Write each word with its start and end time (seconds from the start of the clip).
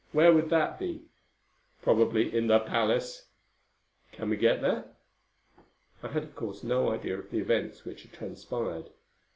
Where 0.13 0.33
would 0.33 0.49
that 0.49 0.79
be?" 0.79 1.03
"Probably 1.83 2.35
in 2.35 2.47
the 2.47 2.59
palace." 2.59 3.27
"Can 4.11 4.31
we 4.31 4.35
get 4.35 4.59
there?" 4.59 4.85
I 6.01 6.07
had, 6.07 6.23
of 6.23 6.35
course, 6.35 6.63
no 6.63 6.89
idea 6.89 7.19
of 7.19 7.29
the 7.29 7.37
events 7.37 7.85
which 7.85 8.01
had 8.01 8.11
transpired. 8.11 8.89